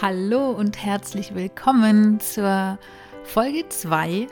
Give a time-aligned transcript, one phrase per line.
[0.00, 2.78] Hallo und herzlich willkommen zur
[3.24, 4.28] Folge 2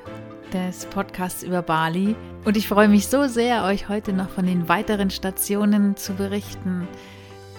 [0.53, 2.15] des Podcasts über Bali.
[2.45, 6.87] Und ich freue mich so sehr, euch heute noch von den weiteren Stationen zu berichten,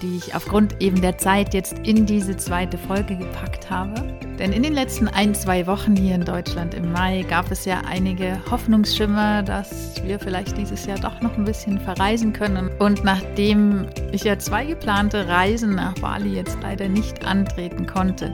[0.01, 3.95] die ich aufgrund eben der Zeit jetzt in diese zweite Folge gepackt habe.
[4.39, 7.81] Denn in den letzten ein, zwei Wochen hier in Deutschland im Mai gab es ja
[7.89, 12.69] einige Hoffnungsschimmer, dass wir vielleicht dieses Jahr doch noch ein bisschen verreisen können.
[12.79, 18.31] Und nachdem ich ja zwei geplante Reisen nach Bali jetzt leider nicht antreten konnte,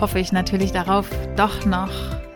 [0.00, 1.92] hoffe ich natürlich darauf, doch noch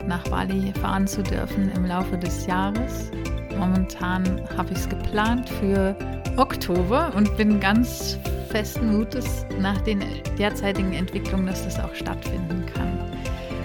[0.07, 3.11] nach Bali fahren zu dürfen im Laufe des Jahres.
[3.59, 5.97] Momentan habe ich es geplant für
[6.37, 8.19] Oktober und bin ganz
[8.51, 10.05] festen Mutes nach den
[10.39, 12.99] derzeitigen Entwicklungen, dass das auch stattfinden kann.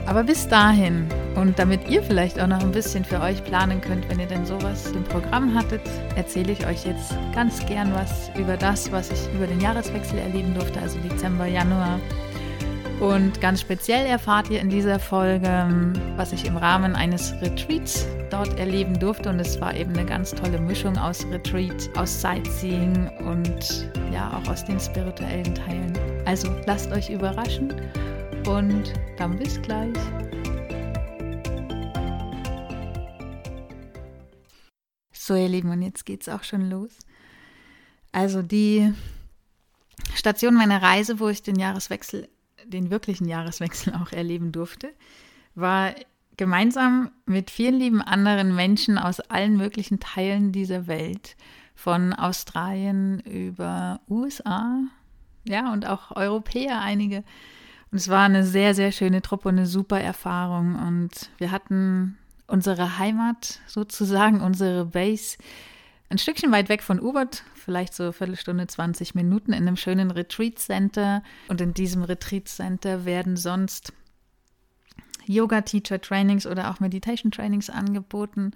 [0.06, 4.10] Aber bis dahin und damit ihr vielleicht auch noch ein bisschen für euch planen könnt,
[4.10, 5.82] wenn ihr denn sowas im Programm hattet,
[6.16, 10.54] erzähle ich euch jetzt ganz gern was über das, was ich über den Jahreswechsel erleben
[10.54, 12.00] durfte, also Dezember, Januar
[13.02, 18.60] und ganz speziell erfahrt ihr in dieser Folge, was ich im Rahmen eines Retreats dort
[18.60, 19.30] erleben durfte.
[19.30, 24.48] Und es war eben eine ganz tolle Mischung aus Retreat, aus Sightseeing und ja auch
[24.48, 25.98] aus den spirituellen Teilen.
[26.26, 27.74] Also lasst euch überraschen
[28.48, 29.98] und dann bis gleich.
[35.12, 36.92] So, ihr Lieben, und jetzt geht's auch schon los.
[38.12, 38.94] Also die
[40.14, 42.30] Station meiner Reise, wo ich den Jahreswechsel
[42.66, 44.90] den wirklichen Jahreswechsel auch erleben durfte,
[45.56, 45.94] war
[46.38, 51.36] gemeinsam mit vielen lieben anderen Menschen aus allen möglichen Teilen dieser Welt,
[51.76, 54.84] von Australien über USA,
[55.48, 57.24] ja, und auch Europäer einige.
[57.92, 60.76] Und es war eine sehr, sehr schöne Truppe und eine super Erfahrung.
[60.76, 65.38] Und wir hatten unsere Heimat sozusagen, unsere Base
[66.12, 70.12] ein Stückchen weit weg von Ubert, vielleicht so eine Viertelstunde, 20 Minuten in einem schönen
[70.12, 71.24] Retreat Center.
[71.48, 73.94] Und in diesem Retreat Center werden sonst
[75.26, 78.52] Yoga-Teacher-Trainings oder auch Meditation-Trainings angeboten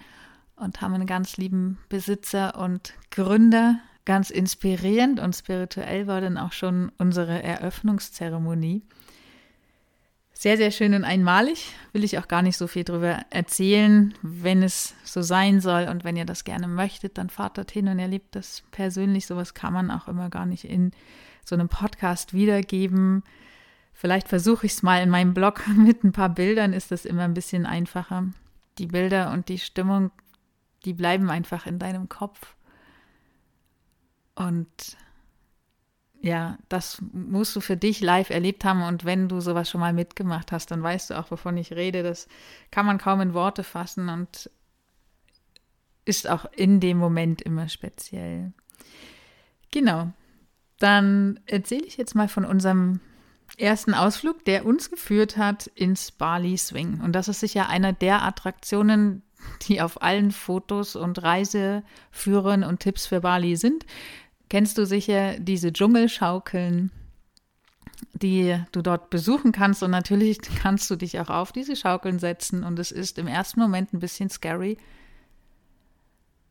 [0.58, 3.80] und haben einen ganz lieben Besitzer und Gründer.
[4.04, 8.84] Ganz inspirierend und spirituell war dann auch schon unsere Eröffnungszeremonie
[10.38, 11.74] sehr, sehr schön und einmalig.
[11.94, 14.14] Will ich auch gar nicht so viel drüber erzählen.
[14.22, 18.00] Wenn es so sein soll und wenn ihr das gerne möchtet, dann fahrt dorthin und
[18.00, 19.26] erlebt das persönlich.
[19.28, 20.92] Sowas kann man auch immer gar nicht in
[21.46, 23.24] so einem Podcast wiedergeben.
[23.94, 27.24] Vielleicht versuche ich es mal in meinem Blog mit ein paar Bildern, ist das immer
[27.24, 28.26] ein bisschen einfacher.
[28.78, 30.12] Die Bilder und die Stimmung,
[30.84, 32.56] die bleiben einfach in deinem Kopf.
[34.36, 34.98] Und
[36.26, 39.94] ja, das musst du für dich live erlebt haben und wenn du sowas schon mal
[39.94, 42.02] mitgemacht hast, dann weißt du auch, wovon ich rede.
[42.02, 42.28] Das
[42.72, 44.50] kann man kaum in Worte fassen und
[46.04, 48.54] ist auch in dem Moment immer speziell.
[49.70, 50.14] Genau.
[50.80, 53.02] Dann erzähle ich jetzt mal von unserem
[53.60, 57.02] ersten Ausflug, der uns geführt hat ins Bali Swing.
[57.02, 59.22] Und das ist sicher einer der Attraktionen,
[59.62, 63.86] die auf allen Fotos und Reiseführern und Tipps für Bali sind
[64.50, 66.92] kennst du sicher diese Dschungelschaukeln,
[68.14, 69.84] die du dort besuchen kannst.
[69.84, 72.64] Und natürlich kannst du dich auch auf diese Schaukeln setzen.
[72.64, 74.78] Und es ist im ersten Moment ein bisschen scary,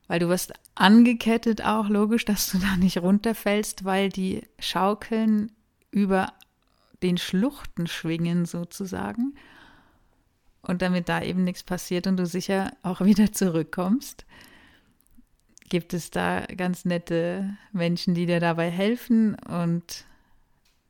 [0.07, 5.53] weil du wirst angekettet auch, logisch, dass du da nicht runterfällst, weil die Schaukeln
[5.91, 6.33] über
[7.03, 9.35] den Schluchten schwingen sozusagen.
[10.63, 14.25] Und damit da eben nichts passiert und du sicher auch wieder zurückkommst
[15.75, 20.05] gibt es da ganz nette Menschen, die dir dabei helfen und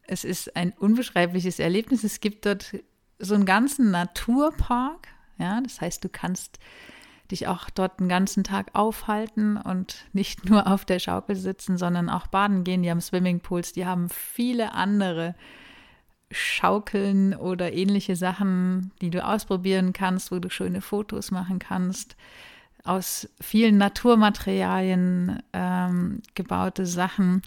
[0.03, 2.05] es ist ein unbeschreibliches Erlebnis.
[2.05, 2.77] Es gibt dort
[3.19, 5.09] so einen ganzen Naturpark,
[5.39, 6.59] ja, das heißt, du kannst
[7.31, 12.11] dich auch dort den ganzen Tag aufhalten und nicht nur auf der Schaukel sitzen, sondern
[12.11, 12.83] auch baden gehen.
[12.83, 15.35] Die haben Swimmingpools, die haben viele andere
[16.31, 22.17] Schaukeln oder ähnliche Sachen, die du ausprobieren kannst, wo du schöne Fotos machen kannst
[22.85, 27.43] aus vielen Naturmaterialien ähm, gebaute Sachen,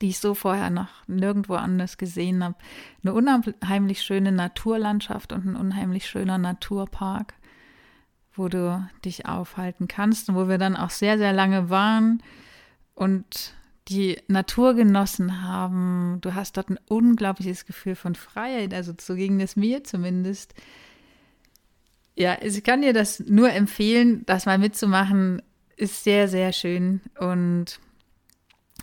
[0.00, 2.56] die ich so vorher noch nirgendwo anders gesehen habe.
[3.02, 7.34] Eine unheimlich schöne Naturlandschaft und ein unheimlich schöner Naturpark,
[8.34, 12.22] wo du dich aufhalten kannst und wo wir dann auch sehr, sehr lange waren
[12.94, 13.54] und
[13.88, 16.18] die Natur genossen haben.
[16.20, 20.54] Du hast dort ein unglaubliches Gefühl von Freiheit, also so ging es mir zumindest
[22.16, 25.42] ja, ich kann dir das nur empfehlen, das mal mitzumachen.
[25.76, 27.02] Ist sehr, sehr schön.
[27.18, 27.78] Und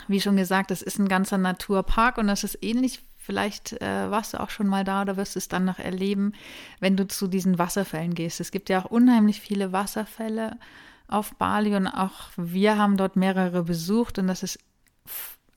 [0.07, 3.01] wie schon gesagt, das ist ein ganzer Naturpark und das ist ähnlich.
[3.17, 6.33] Vielleicht äh, warst du auch schon mal da oder wirst es dann noch erleben,
[6.79, 8.39] wenn du zu diesen Wasserfällen gehst.
[8.39, 10.57] Es gibt ja auch unheimlich viele Wasserfälle
[11.07, 14.59] auf Bali und auch wir haben dort mehrere besucht und das ist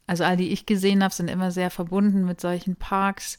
[0.07, 3.39] also all die ich gesehen habe, sind immer sehr verbunden mit solchen Parks,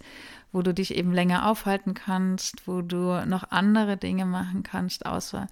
[0.52, 5.48] wo du dich eben länger aufhalten kannst, wo du noch andere Dinge machen kannst, außer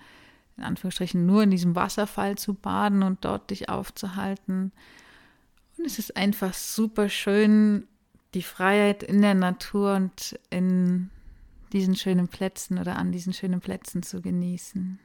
[0.58, 4.72] in Anführungsstrichen nur in diesem Wasserfall zu baden und dort dich aufzuhalten.
[5.78, 7.88] Und es ist einfach super schön,
[8.34, 11.10] die Freiheit in der Natur und in
[11.74, 15.00] diesen schönen Plätzen oder an diesen schönen Plätzen zu genießen.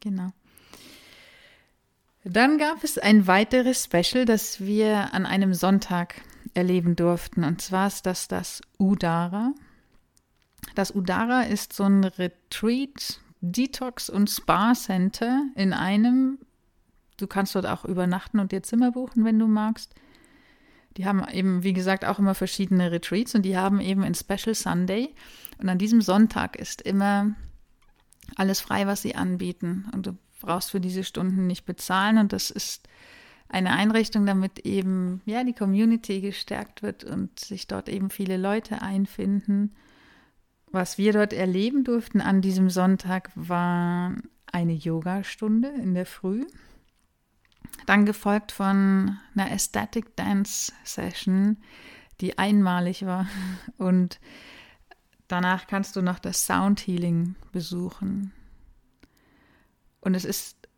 [0.00, 0.32] Genau.
[2.24, 6.22] Dann gab es ein weiteres Special, das wir an einem Sonntag
[6.54, 7.44] erleben durften.
[7.44, 9.52] Und zwar ist das das Udara.
[10.74, 16.38] Das Udara ist so ein Retreat, Detox und Spa Center in einem.
[17.18, 19.94] Du kannst dort auch übernachten und dir Zimmer buchen, wenn du magst.
[20.96, 24.54] Die haben eben, wie gesagt, auch immer verschiedene Retreats und die haben eben ein Special
[24.54, 25.14] Sunday.
[25.58, 27.34] Und an diesem Sonntag ist immer
[28.36, 29.90] alles frei, was sie anbieten.
[29.92, 32.18] Und du brauchst für diese Stunden nicht bezahlen.
[32.18, 32.88] Und das ist
[33.48, 38.82] eine Einrichtung, damit eben ja die Community gestärkt wird und sich dort eben viele Leute
[38.82, 39.74] einfinden.
[40.66, 44.14] Was wir dort erleben durften an diesem Sonntag war
[44.50, 46.46] eine Yogastunde in der Früh.
[47.86, 51.58] Dann gefolgt von einer Aesthetic Dance Session,
[52.20, 53.28] die einmalig war.
[53.78, 54.20] Und
[55.28, 58.32] danach kannst du noch das Sound Healing besuchen.
[60.04, 60.68] Und es ist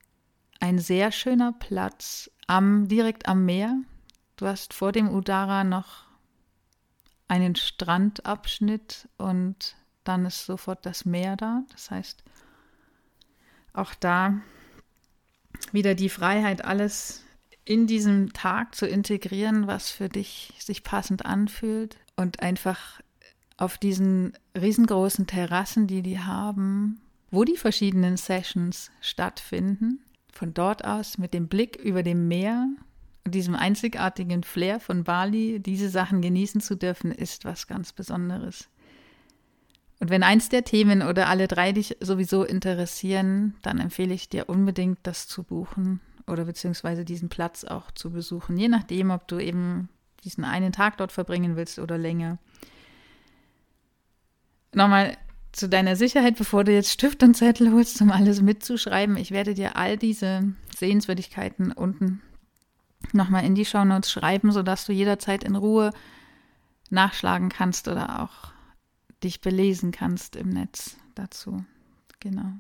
[0.61, 3.76] ein sehr schöner Platz am, direkt am Meer.
[4.37, 6.05] Du hast vor dem Udara noch
[7.26, 11.64] einen Strandabschnitt und dann ist sofort das Meer da.
[11.73, 12.23] Das heißt,
[13.73, 14.40] auch da
[15.73, 17.25] wieder die Freiheit, alles
[17.64, 23.00] in diesem Tag zu integrieren, was für dich sich passend anfühlt und einfach
[23.56, 27.00] auf diesen riesengroßen Terrassen, die die haben,
[27.31, 30.00] wo die verschiedenen Sessions stattfinden.
[30.32, 32.69] Von dort aus mit dem Blick über dem Meer
[33.25, 38.69] und diesem einzigartigen Flair von Bali, diese Sachen genießen zu dürfen, ist was ganz Besonderes.
[39.99, 44.49] Und wenn eins der Themen oder alle drei dich sowieso interessieren, dann empfehle ich dir
[44.49, 49.38] unbedingt, das zu buchen oder beziehungsweise diesen Platz auch zu besuchen, je nachdem, ob du
[49.38, 49.88] eben
[50.25, 52.38] diesen einen Tag dort verbringen willst oder länger.
[54.75, 55.17] Nochmal
[55.56, 59.55] zu deiner Sicherheit, bevor du jetzt Stift und Zettel holst, um alles mitzuschreiben, ich werde
[59.55, 62.20] dir all diese Sehenswürdigkeiten unten
[63.12, 65.93] nochmal in die Shownotes schreiben, sodass du jederzeit in Ruhe
[66.91, 68.53] nachschlagen kannst oder auch
[69.25, 71.64] dich belesen kannst im Netz dazu.
[72.20, 72.52] Genau.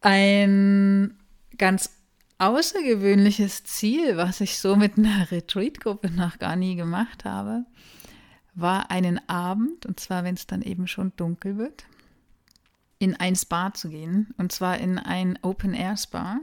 [0.00, 1.16] Ein
[1.58, 1.90] ganz
[2.38, 7.64] außergewöhnliches Ziel, was ich so mit einer Retreat-Gruppe noch gar nie gemacht habe,
[8.56, 11.84] war einen Abend, und zwar wenn es dann eben schon dunkel wird,
[12.98, 16.40] in ein Spa zu gehen, und zwar in ein Open-Air-Spa,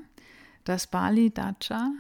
[0.64, 1.92] das Bali Dacha.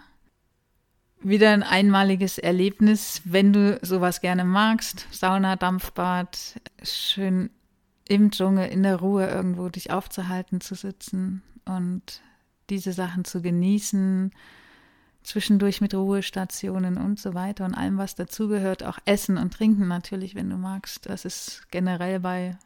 [1.21, 5.07] Wieder ein einmaliges Erlebnis, wenn du sowas gerne magst.
[5.11, 7.49] Sauna, Dampfbad, schön
[8.07, 12.21] im Dschungel, in der Ruhe irgendwo dich aufzuhalten, zu sitzen und
[12.69, 14.31] diese Sachen zu genießen,
[15.23, 18.83] zwischendurch mit Ruhestationen und so weiter und allem, was dazugehört.
[18.83, 21.07] Auch Essen und Trinken natürlich, wenn du magst.
[21.09, 22.57] Das ist generell bei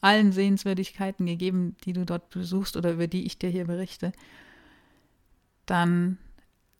[0.00, 4.12] allen Sehenswürdigkeiten gegeben, die du dort besuchst oder über die ich dir hier berichte.
[5.66, 6.18] Dann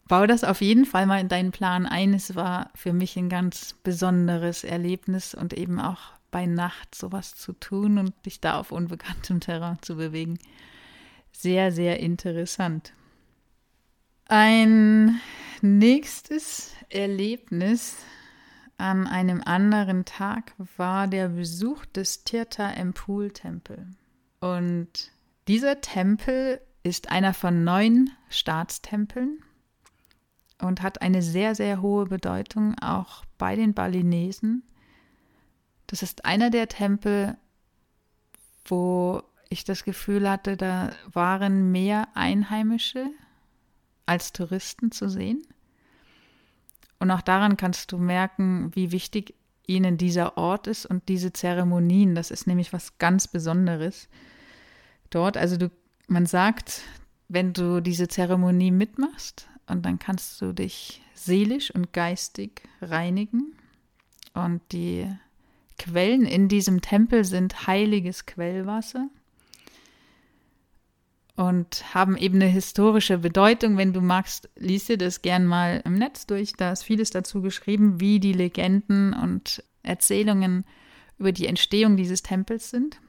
[0.08, 2.14] bau das auf jeden Fall mal in deinen Plan ein.
[2.14, 7.52] Es war für mich ein ganz besonderes Erlebnis und eben auch bei Nacht sowas zu
[7.52, 10.38] tun und dich da auf unbekanntem Terrain zu bewegen.
[11.32, 12.92] Sehr, sehr interessant.
[14.26, 15.20] Ein
[15.60, 17.96] nächstes Erlebnis
[18.78, 23.86] an einem anderen Tag war der Besuch des Tirtha Empul Tempel.
[24.40, 25.12] Und
[25.46, 29.42] dieser Tempel ist einer von neun Staatstempeln
[30.58, 34.62] und hat eine sehr, sehr hohe Bedeutung auch bei den Balinesen.
[35.86, 37.36] Das ist einer der Tempel,
[38.64, 43.10] wo ich das Gefühl hatte, da waren mehr Einheimische
[44.06, 45.42] als Touristen zu sehen.
[46.98, 49.34] Und auch daran kannst du merken, wie wichtig
[49.66, 52.14] ihnen dieser Ort ist und diese Zeremonien.
[52.14, 54.08] Das ist nämlich was ganz Besonderes
[55.10, 55.36] dort.
[55.36, 55.70] Also du,
[56.06, 56.82] man sagt,
[57.28, 63.54] wenn du diese Zeremonie mitmachst, und dann kannst du dich seelisch und geistig reinigen.
[64.34, 65.10] Und die
[65.78, 69.08] Quellen in diesem Tempel sind heiliges Quellwasser
[71.36, 73.76] und haben eben eine historische Bedeutung.
[73.76, 76.52] Wenn du magst, liest dir das gern mal im Netz durch.
[76.52, 80.64] Da ist vieles dazu geschrieben, wie die Legenden und Erzählungen
[81.18, 83.00] über die Entstehung dieses Tempels sind.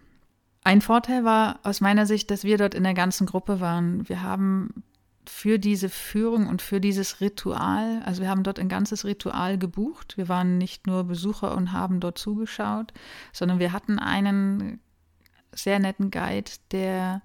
[0.64, 4.10] Ein Vorteil war aus meiner Sicht, dass wir dort in der ganzen Gruppe waren.
[4.10, 4.84] Wir haben
[5.30, 10.18] für diese Führung und für dieses Ritual, also wir haben dort ein ganzes Ritual gebucht.
[10.18, 12.94] Wir waren nicht nur Besucher und haben dort zugeschaut,
[13.32, 14.80] sondern wir hatten einen
[15.52, 17.22] sehr netten Guide, der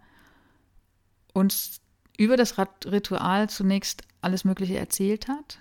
[1.33, 1.81] uns
[2.17, 5.59] über das Ritual zunächst alles Mögliche erzählt hat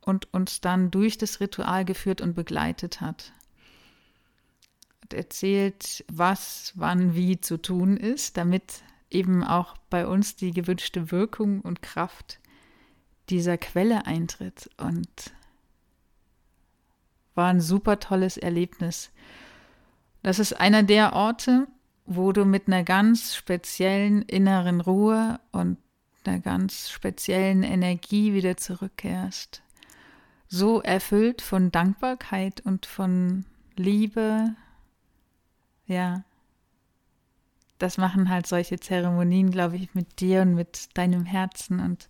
[0.00, 3.32] und uns dann durch das Ritual geführt und begleitet hat.
[5.12, 11.60] Erzählt, was wann wie zu tun ist, damit eben auch bei uns die gewünschte Wirkung
[11.60, 12.40] und Kraft
[13.28, 14.68] dieser Quelle eintritt.
[14.76, 15.32] Und
[17.34, 19.10] war ein super tolles Erlebnis.
[20.22, 21.68] Das ist einer der Orte,
[22.06, 25.78] wo du mit einer ganz speziellen inneren Ruhe und
[26.24, 29.62] einer ganz speziellen Energie wieder zurückkehrst.
[30.48, 33.44] So erfüllt von Dankbarkeit und von
[33.76, 34.54] Liebe.
[35.86, 36.24] Ja,
[37.78, 41.80] das machen halt solche Zeremonien, glaube ich, mit dir und mit deinem Herzen.
[41.80, 42.08] Und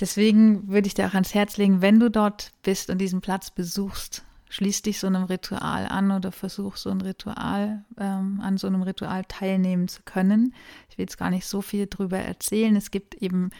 [0.00, 3.50] deswegen würde ich dir auch ans Herz legen, wenn du dort bist und diesen Platz
[3.50, 8.66] besuchst, schließ dich so einem Ritual an oder versuch so ein Ritual, ähm, an so
[8.66, 10.54] einem Ritual teilnehmen zu können.
[10.90, 12.76] Ich will jetzt gar nicht so viel drüber erzählen.
[12.76, 13.50] Es gibt eben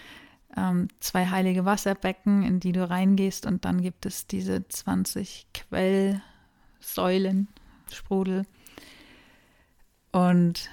[0.56, 7.46] ähm, zwei heilige Wasserbecken, in die du reingehst und dann gibt es diese 20 Quellsäulen,
[7.90, 8.44] Sprudel.
[10.10, 10.68] Und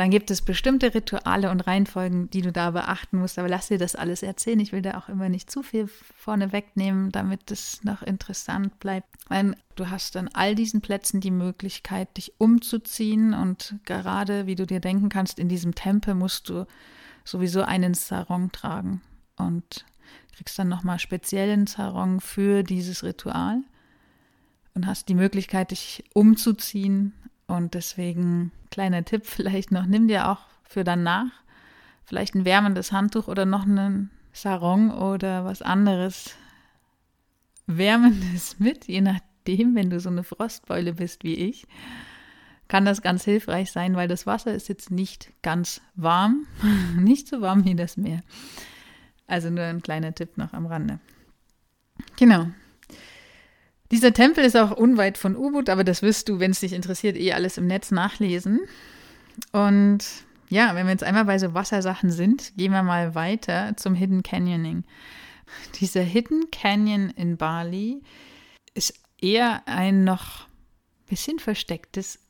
[0.00, 3.38] dann gibt es bestimmte Rituale und Reihenfolgen, die du da beachten musst.
[3.38, 4.58] Aber lass dir das alles erzählen.
[4.58, 9.08] Ich will da auch immer nicht zu viel vorne wegnehmen, damit es noch interessant bleibt.
[9.28, 13.34] Weil du hast an all diesen Plätzen die Möglichkeit, dich umzuziehen.
[13.34, 16.64] Und gerade, wie du dir denken kannst, in diesem Tempel musst du
[17.26, 19.02] sowieso einen Sarong tragen.
[19.36, 19.84] Und
[20.34, 23.60] kriegst dann nochmal speziellen Sarong für dieses Ritual.
[24.72, 27.12] Und hast die Möglichkeit, dich umzuziehen.
[27.50, 31.26] Und deswegen Kleiner Tipp vielleicht noch, nimm dir auch für danach
[32.04, 36.36] vielleicht ein wärmendes Handtuch oder noch einen Sarong oder was anderes
[37.66, 41.66] Wärmendes mit, je nachdem, wenn du so eine Frostbeule bist wie ich,
[42.68, 46.46] kann das ganz hilfreich sein, weil das Wasser ist jetzt nicht ganz warm,
[46.96, 48.20] nicht so warm wie das Meer.
[49.26, 51.00] Also nur ein kleiner Tipp noch am Rande.
[52.16, 52.46] Genau.
[53.90, 57.16] Dieser Tempel ist auch unweit von Ubud, aber das wirst du, wenn es dich interessiert,
[57.16, 58.60] eh alles im Netz nachlesen.
[59.52, 60.04] Und
[60.48, 64.22] ja, wenn wir jetzt einmal bei so Wassersachen sind, gehen wir mal weiter zum Hidden
[64.22, 64.84] Canyoning.
[65.80, 68.02] Dieser Hidden Canyon in Bali
[68.74, 70.46] ist eher ein noch
[71.08, 72.20] bisschen verstecktes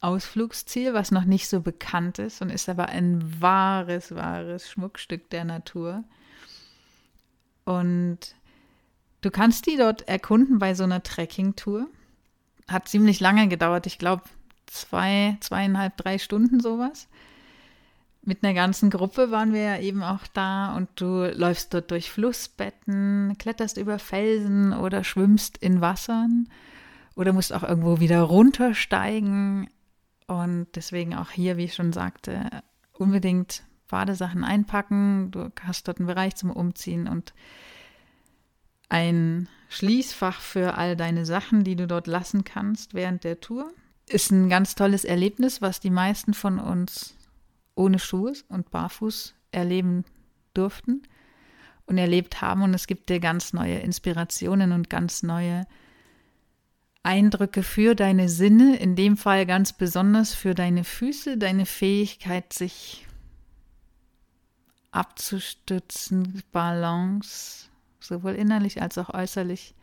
[0.00, 5.44] Ausflugsziel, was noch nicht so bekannt ist und ist aber ein wahres, wahres Schmuckstück der
[5.44, 6.04] Natur.
[7.64, 8.18] Und
[9.20, 11.88] Du kannst die dort erkunden bei so einer Trekking-Tour.
[12.68, 14.22] Hat ziemlich lange gedauert, ich glaube
[14.66, 17.08] zwei, zweieinhalb, drei Stunden sowas.
[18.22, 22.10] Mit einer ganzen Gruppe waren wir ja eben auch da und du läufst dort durch
[22.10, 26.48] Flussbetten, kletterst über Felsen oder schwimmst in Wassern
[27.14, 29.70] oder musst auch irgendwo wieder runtersteigen.
[30.26, 32.50] Und deswegen auch hier, wie ich schon sagte,
[32.92, 35.30] unbedingt Badesachen einpacken.
[35.30, 37.32] Du hast dort einen Bereich zum Umziehen und
[38.88, 43.72] ein Schließfach für all deine Sachen, die du dort lassen kannst während der Tour.
[44.08, 47.16] Ist ein ganz tolles Erlebnis, was die meisten von uns
[47.74, 50.04] ohne Schuhe und barfuß erleben
[50.54, 51.02] durften
[51.86, 52.62] und erlebt haben.
[52.62, 55.66] Und es gibt dir ganz neue Inspirationen und ganz neue
[57.02, 63.06] Eindrücke für deine Sinne, in dem Fall ganz besonders für deine Füße, deine Fähigkeit, sich
[64.90, 67.68] abzustützen, Balance
[68.06, 69.74] sowohl innerlich als auch äußerlich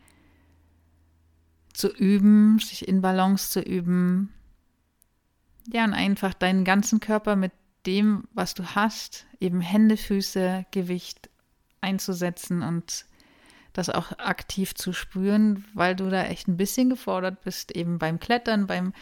[1.74, 4.34] zu üben, sich in Balance zu üben.
[5.72, 7.52] Ja, und einfach deinen ganzen Körper mit
[7.86, 11.30] dem, was du hast, eben Hände, Füße, Gewicht
[11.82, 13.06] einzusetzen und
[13.74, 18.20] das auch aktiv zu spüren, weil du da echt ein bisschen gefordert bist, eben beim
[18.20, 18.94] Klettern, beim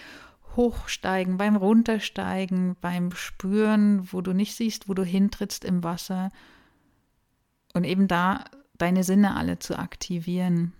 [0.56, 6.30] Hochsteigen, beim Runtersteigen, beim Spüren, wo du nicht siehst, wo du hintrittst im Wasser.
[7.74, 8.46] Und eben da
[8.82, 10.74] deine Sinne alle zu aktivieren.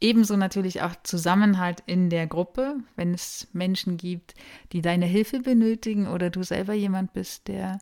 [0.00, 4.34] Ebenso natürlich auch Zusammenhalt in der Gruppe, wenn es Menschen gibt,
[4.72, 7.78] die deine Hilfe benötigen oder du selber jemand bist, der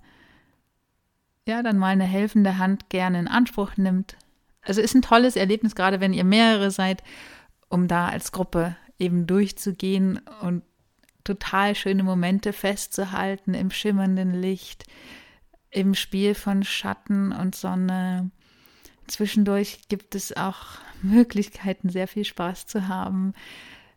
[1.47, 4.17] ja dann mal eine helfende Hand gerne in Anspruch nimmt.
[4.63, 7.03] Also ist ein tolles Erlebnis, gerade wenn ihr mehrere seid,
[7.69, 10.63] um da als Gruppe eben durchzugehen und
[11.25, 14.85] total schöne Momente festzuhalten im schimmernden Licht,
[15.71, 18.31] im Spiel von Schatten und Sonne,
[19.07, 23.35] Zwischendurch gibt es auch Möglichkeiten, sehr viel Spaß zu haben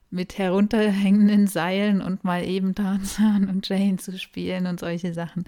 [0.10, 5.46] mit herunterhängenden Seilen und mal eben Tarzan und Jane zu spielen und solche Sachen.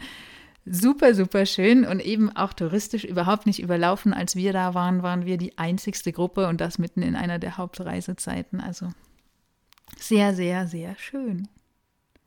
[0.70, 4.14] super, super schön und eben auch touristisch überhaupt nicht überlaufen.
[4.14, 7.58] Als wir da waren, waren wir die einzigste Gruppe und das mitten in einer der
[7.58, 8.60] Hauptreisezeiten.
[8.60, 8.92] Also
[9.98, 11.48] sehr, sehr, sehr schön.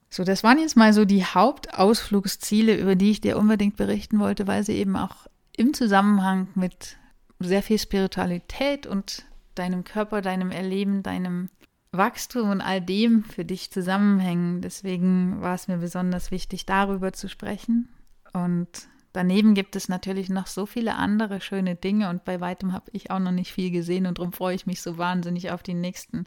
[0.09, 4.47] So, das waren jetzt mal so die Hauptausflugsziele, über die ich dir unbedingt berichten wollte,
[4.47, 6.97] weil sie eben auch im Zusammenhang mit
[7.41, 11.49] sehr viel Spiritualität und deinem Körper, deinem Erleben, deinem
[11.93, 14.61] Wachstum und all dem für dich zusammenhängen.
[14.61, 17.89] Deswegen war es mir besonders wichtig, darüber zu sprechen.
[18.33, 18.69] Und
[19.13, 23.11] daneben gibt es natürlich noch so viele andere schöne Dinge und bei weitem habe ich
[23.11, 26.27] auch noch nicht viel gesehen und darum freue ich mich so wahnsinnig auf die nächsten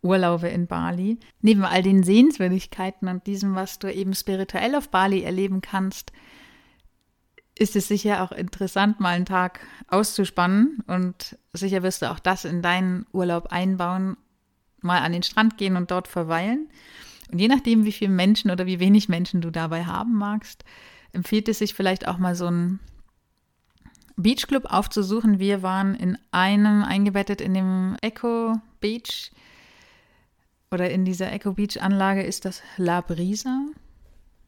[0.00, 1.18] Urlaube in Bali.
[1.40, 6.12] Neben all den Sehenswürdigkeiten und diesem, was du eben spirituell auf Bali erleben kannst,
[7.56, 12.44] ist es sicher auch interessant, mal einen Tag auszuspannen und sicher wirst du auch das
[12.44, 14.16] in deinen Urlaub einbauen,
[14.80, 16.68] mal an den Strand gehen und dort verweilen.
[17.30, 20.64] Und je nachdem, wie viele Menschen oder wie wenig Menschen du dabei haben magst,
[21.12, 22.80] empfiehlt es sich vielleicht auch mal so einen
[24.16, 25.38] Beachclub aufzusuchen.
[25.38, 29.32] Wir waren in einem eingebettet in dem Echo Beach
[30.70, 33.66] oder in dieser Echo Beach Anlage ist das La Brisa.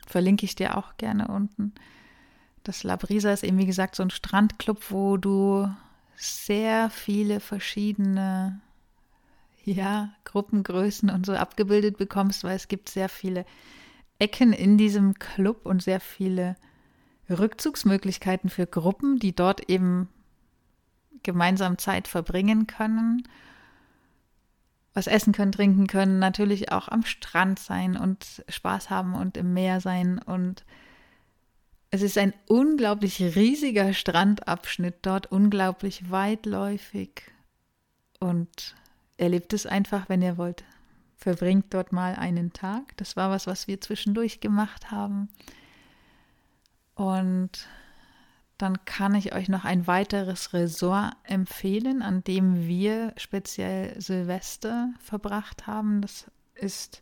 [0.06, 1.72] Verlinke ich dir auch gerne unten.
[2.66, 5.73] Das La Brisa ist eben, wie gesagt, so ein Strandclub, wo du
[6.16, 8.61] sehr viele verschiedene
[9.62, 13.46] ja, Gruppengrößen und so abgebildet bekommst, weil es gibt sehr viele
[14.18, 16.56] Ecken in diesem Club und sehr viele
[17.30, 20.08] Rückzugsmöglichkeiten für Gruppen, die dort eben
[21.23, 23.28] gemeinsam Zeit verbringen können,
[24.92, 29.54] was essen können, trinken können, natürlich auch am Strand sein und Spaß haben und im
[29.54, 30.64] Meer sein und
[31.96, 37.22] es ist ein unglaublich riesiger Strandabschnitt dort, unglaublich weitläufig.
[38.20, 38.74] Und
[39.16, 40.64] erlebt es einfach, wenn ihr wollt.
[41.16, 42.94] Verbringt dort mal einen Tag.
[42.98, 45.30] Das war was, was wir zwischendurch gemacht haben.
[46.94, 47.66] Und
[48.58, 55.66] dann kann ich euch noch ein weiteres Resort empfehlen, an dem wir speziell Silvester verbracht
[55.66, 56.02] haben.
[56.02, 57.00] Das ist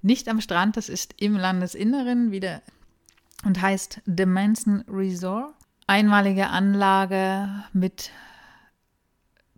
[0.00, 2.62] nicht am Strand, das ist im Landesinneren, wieder
[3.44, 5.54] und heißt The Manson Resort.
[5.86, 8.10] Einmalige Anlage mit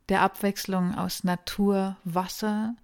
[0.08, 2.74] der Abwechslung aus Natur, Wasser,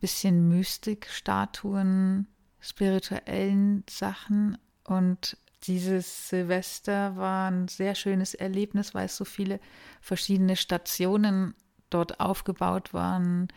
[0.00, 2.26] bisschen Mystik, Statuen,
[2.60, 9.60] spirituellen Sachen und dieses Silvester war ein sehr schönes Erlebnis, weil es so viele
[10.00, 11.54] verschiedene Stationen
[11.90, 13.48] dort aufgebaut waren.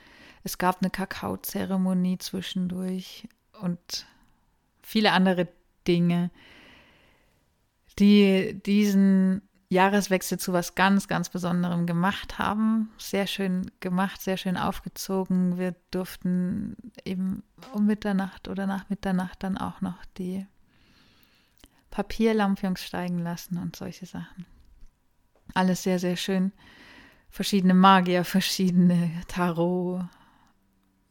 [0.43, 3.27] Es gab eine Kakaozeremonie zwischendurch
[3.61, 4.05] und
[4.81, 5.47] viele andere
[5.87, 6.31] Dinge,
[7.99, 12.91] die diesen Jahreswechsel zu was ganz, ganz Besonderem gemacht haben.
[12.97, 15.57] Sehr schön gemacht, sehr schön aufgezogen.
[15.57, 17.43] Wir durften eben
[17.73, 20.45] um Mitternacht oder nach Mitternacht dann auch noch die
[21.89, 24.45] Papierlampions steigen lassen und solche Sachen.
[25.53, 26.51] Alles sehr, sehr schön.
[27.29, 30.05] Verschiedene Magier, verschiedene Tarot,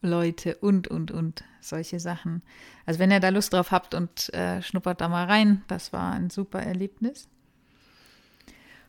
[0.03, 2.43] Leute und, und, und solche Sachen.
[2.85, 6.13] Also wenn ihr da Lust drauf habt und äh, schnuppert da mal rein, das war
[6.13, 7.29] ein super Erlebnis.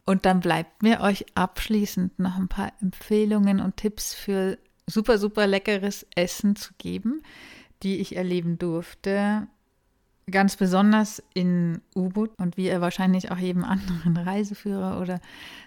[0.06, 5.47] Und dann bleibt mir euch abschließend noch ein paar Empfehlungen und Tipps für super, super
[5.47, 7.21] leckeres Essen zu geben,
[7.84, 9.47] die ich erleben durfte.
[10.30, 15.21] Ganz besonders in U-Boot und wie ihr wahrscheinlich auch jedem anderen Reiseführer oder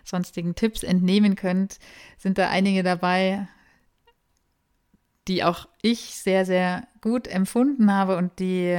[0.04, 1.78] sonstigen Tipps entnehmen könnt,
[2.18, 3.48] sind da einige dabei,
[5.28, 8.76] die auch ich sehr, sehr gut empfunden habe und die,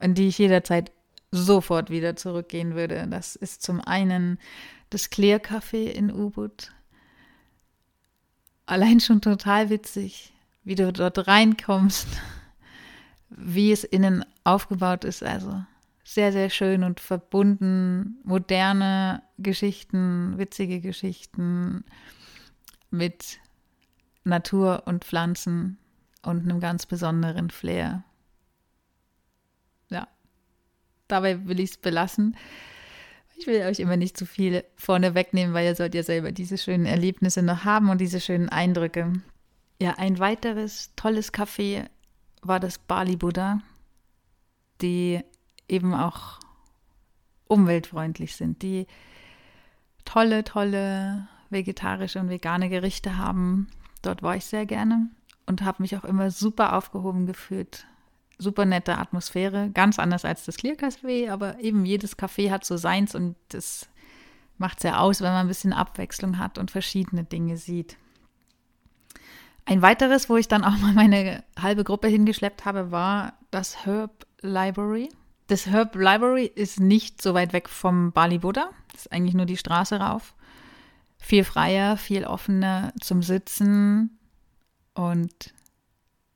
[0.00, 0.92] in die ich jederzeit
[1.30, 3.06] sofort wieder zurückgehen würde.
[3.08, 4.38] Das ist zum einen
[4.90, 6.72] das Clear Café in Ubud.
[8.66, 10.32] Allein schon total witzig,
[10.64, 12.08] wie du dort reinkommst,
[13.30, 15.22] wie es innen aufgebaut ist.
[15.22, 15.62] Also
[16.04, 18.18] sehr, sehr schön und verbunden.
[18.24, 21.84] Moderne Geschichten, witzige Geschichten
[22.90, 23.38] mit
[24.28, 25.78] Natur und Pflanzen
[26.22, 28.04] und einem ganz besonderen Flair.
[29.88, 30.08] Ja,
[31.08, 32.36] dabei will ich es belassen.
[33.36, 36.58] Ich will euch immer nicht zu viel vorne wegnehmen, weil ihr sollt ja selber diese
[36.58, 39.12] schönen Erlebnisse noch haben und diese schönen Eindrücke.
[39.80, 41.88] Ja, ein weiteres tolles Café
[42.42, 43.60] war das Bali Buddha,
[44.82, 45.20] die
[45.68, 46.40] eben auch
[47.46, 48.86] umweltfreundlich sind, die
[50.04, 53.68] tolle, tolle vegetarische und vegane Gerichte haben,
[54.02, 55.08] Dort war ich sehr gerne
[55.46, 57.86] und habe mich auch immer super aufgehoben gefühlt.
[58.38, 62.76] Super nette Atmosphäre, ganz anders als das Clear Café, aber eben jedes Café hat so
[62.76, 63.88] seins und das
[64.58, 67.96] macht es ja aus, wenn man ein bisschen Abwechslung hat und verschiedene Dinge sieht.
[69.64, 74.26] Ein weiteres, wo ich dann auch mal meine halbe Gruppe hingeschleppt habe, war das Herb
[74.40, 75.10] Library.
[75.46, 78.70] Das Herb Library ist nicht so weit weg vom Bali Buddha.
[78.92, 80.34] Das ist eigentlich nur die Straße rauf.
[81.18, 84.18] Viel freier, viel offener zum Sitzen
[84.94, 85.52] und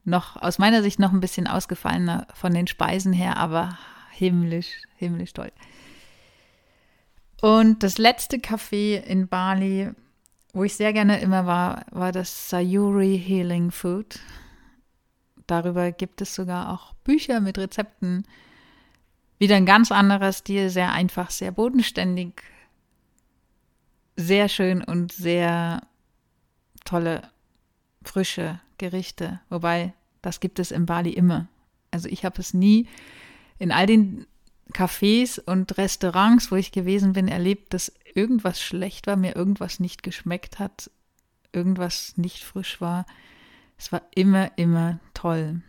[0.05, 3.79] noch aus meiner Sicht noch ein bisschen ausgefallener von den Speisen her, aber
[4.11, 5.53] himmlisch, himmlisch toll.
[7.41, 9.91] Und das letzte Café in Bali,
[10.53, 14.21] wo ich sehr gerne immer war, war das Sayuri Healing Food.
[15.47, 18.25] Darüber gibt es sogar auch Bücher mit Rezepten.
[19.39, 22.43] Wieder ein ganz anderer Stil, sehr einfach, sehr bodenständig,
[24.17, 25.83] sehr schön und sehr
[26.85, 27.23] tolle,
[28.03, 29.41] frische Gerichte.
[29.49, 31.49] Wobei, das gibt es in Bali immer.
[31.91, 32.89] Also ich habe es nie
[33.59, 34.27] in all den
[34.73, 40.03] Cafés und Restaurants, wo ich gewesen bin, erlebt, dass irgendwas schlecht war, mir irgendwas nicht
[40.03, 40.91] geschmeckt hat,
[41.53, 43.07] irgendwas nicht frisch war.
[43.79, 45.63] Es war immer, immer toll.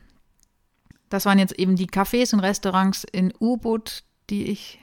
[1.09, 4.79] Das waren jetzt eben die Cafés und Restaurants in U-Boot, die ich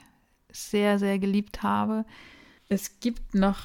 [0.51, 2.05] sehr, sehr geliebt habe.
[2.71, 3.57] Es gibt noch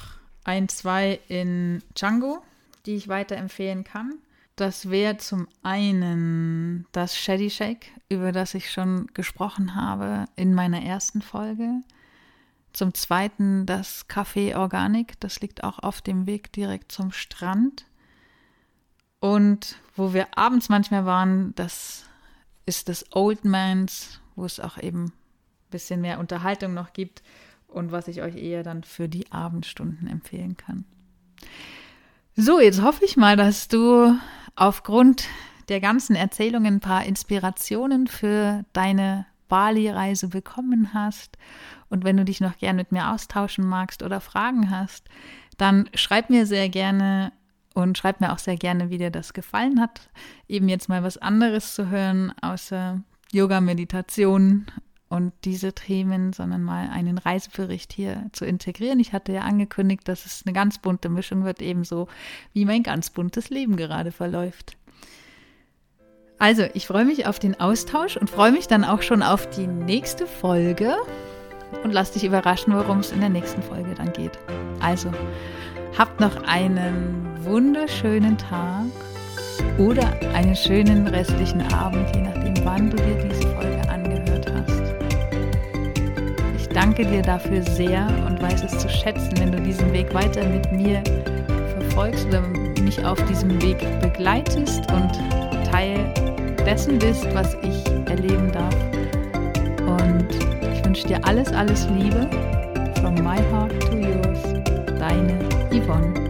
[0.43, 2.43] ein, zwei in Django,
[2.85, 4.15] die ich weiterempfehlen kann.
[4.57, 10.81] Das wäre zum einen das Shady Shake, über das ich schon gesprochen habe in meiner
[10.83, 11.83] ersten Folge.
[12.73, 17.85] Zum zweiten das Café Organic, das liegt auch auf dem Weg direkt zum Strand.
[19.21, 22.03] Und wo wir abends manchmal waren, das
[22.65, 25.13] ist das Old Man's, wo es auch eben ein
[25.71, 27.23] bisschen mehr Unterhaltung noch gibt
[27.77, 30.85] und was ich euch eher dann für die Abendstunden empfehlen kann.
[32.35, 34.13] So, jetzt hoffe ich mal, dass du
[34.55, 35.25] aufgrund
[35.69, 41.37] der ganzen Erzählungen ein paar Inspirationen für deine Bali-Reise bekommen hast.
[41.89, 45.05] Und wenn du dich noch gern mit mir austauschen magst oder Fragen hast,
[45.57, 47.31] dann schreib mir sehr gerne
[47.73, 50.09] und schreib mir auch sehr gerne, wie dir das gefallen hat.
[50.47, 54.67] Eben jetzt mal was anderes zu hören, außer Yoga, Meditation
[55.09, 58.99] und diese Themen, sondern mal einen Reisebericht hier zu integrieren.
[58.99, 62.07] Ich hatte ja angekündigt, dass es eine ganz bunte Mischung wird, ebenso
[62.53, 64.75] wie mein ganz buntes Leben gerade verläuft.
[66.39, 69.65] Also, ich freue mich auf den Austausch und freue mich dann auch schon auf die
[69.65, 70.95] nächste Folge
[71.83, 74.37] und lass dich überraschen, worum es in der nächsten Folge dann geht.
[74.79, 75.11] Also,
[75.97, 78.85] habt noch einen wunderschönen Tag
[79.79, 83.66] oder einen schönen restlichen Abend, je nachdem, wann du dir diese Folge
[86.87, 90.71] danke dir dafür sehr und weiß es zu schätzen, wenn du diesen Weg weiter mit
[90.71, 91.03] mir
[91.77, 92.41] verfolgst oder
[92.81, 95.11] mich auf diesem Weg begleitest und
[95.69, 96.13] Teil
[96.65, 98.75] dessen bist, was ich erleben darf.
[99.85, 100.27] Und
[100.73, 102.29] ich wünsche dir alles, alles Liebe.
[103.01, 104.39] From my heart to yours.
[104.97, 105.37] Deine
[105.73, 106.26] Yvonne.